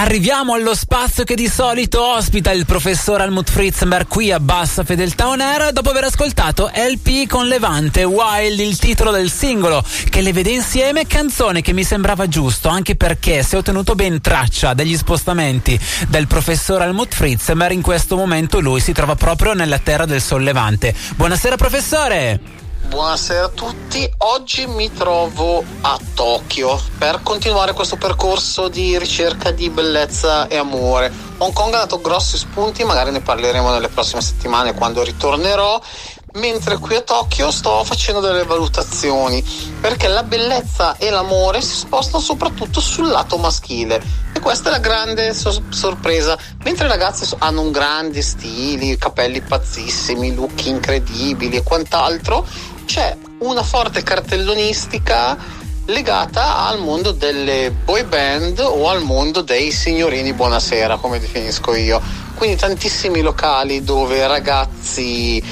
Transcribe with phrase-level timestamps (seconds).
[0.00, 5.26] Arriviamo allo spazio che di solito ospita il professor Almut Fritzenberg qui a Bassa Fedeltà
[5.26, 10.32] On Air dopo aver ascoltato LP con Levante Wild, il titolo del singolo che le
[10.32, 14.96] vede insieme, canzone che mi sembrava giusto anche perché se ho tenuto ben traccia degli
[14.96, 15.76] spostamenti
[16.06, 20.94] del professor Almut Fritzenberg in questo momento lui si trova proprio nella terra del sollevante.
[21.16, 22.67] Buonasera professore!
[22.86, 29.68] Buonasera a tutti, oggi mi trovo a Tokyo per continuare questo percorso di ricerca di
[29.68, 31.12] bellezza e amore.
[31.38, 35.80] Hong Kong ha dato grossi spunti, magari ne parleremo nelle prossime settimane quando ritornerò,
[36.34, 39.42] mentre qui a Tokyo sto facendo delle valutazioni
[39.80, 44.78] perché la bellezza e l'amore si spostano soprattutto sul lato maschile e questa è la
[44.78, 46.38] grande so- sorpresa.
[46.64, 52.46] Mentre i ragazzi hanno un grande stile, capelli pazzissimi, look incredibili e quant'altro,
[52.84, 55.36] c'è una forte cartellonistica
[55.86, 62.00] legata al mondo delle boy band o al mondo dei signorini buonasera, come definisco io.
[62.34, 65.42] Quindi tantissimi locali dove ragazzi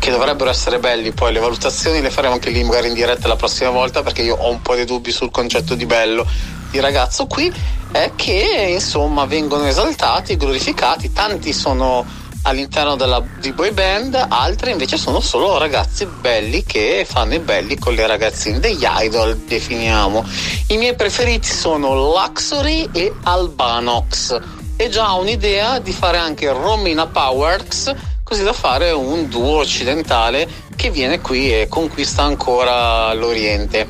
[0.00, 3.36] che dovrebbero essere belli, poi le valutazioni le faremo anche lì magari in diretta la
[3.36, 6.26] prossima volta perché io ho un po' di dubbi sul concetto di bello
[6.70, 7.52] di ragazzo qui,
[7.92, 12.06] è che insomma vengono esaltati, glorificati, tanti sono
[12.42, 17.76] all'interno della, di boy band, altri invece sono solo ragazzi belli che fanno i belli
[17.76, 20.24] con le ragazzine, degli idol definiamo.
[20.68, 24.40] I miei preferiti sono Luxury e Albanox
[24.76, 27.94] e già ho un'idea di fare anche Romina Powerx
[28.30, 33.88] così da fare un duo occidentale che viene qui e conquista ancora l'Oriente.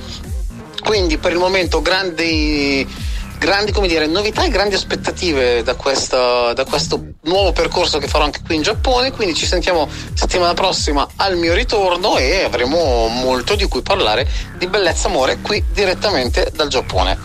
[0.82, 2.88] Quindi per il momento grandi
[3.36, 8.24] grandi come dire, novità e grandi aspettative da, questa, da questo nuovo percorso che farò
[8.24, 9.12] anche qui in Giappone.
[9.12, 14.66] Quindi ci sentiamo settimana prossima al mio ritorno e avremo molto di cui parlare di
[14.66, 17.18] bellezza amore qui direttamente dal Giappone.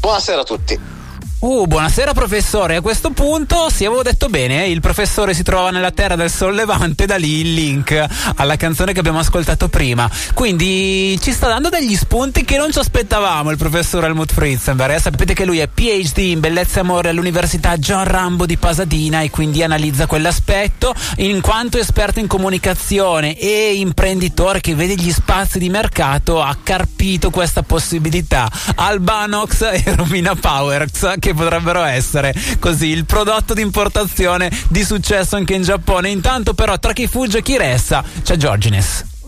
[0.00, 0.97] Buonasera a tutti.
[1.40, 2.74] Uh, buonasera professore.
[2.74, 6.32] A questo punto, se avevo detto bene, eh, il professore si trova nella terra del
[6.32, 10.10] sollevante, da lì il link alla canzone che abbiamo ascoltato prima.
[10.34, 14.96] Quindi ci sta dando degli spunti che non ci aspettavamo il professor Helmut Fritzenberg.
[14.96, 19.20] Eh, sapete che lui è PhD in bellezza e amore all'Università John Rambo di Pasadena
[19.20, 25.60] e quindi analizza quell'aspetto in quanto esperto in comunicazione e imprenditore che vede gli spazi
[25.60, 28.50] di mercato ha carpito questa possibilità.
[28.74, 35.54] Albanox e Romina Powerx che potrebbero essere così il prodotto di importazione di successo anche
[35.54, 36.08] in Giappone.
[36.08, 39.16] Intanto però tra chi fugge e chi resta c'è Georgines.